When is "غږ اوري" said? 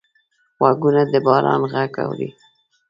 1.73-2.29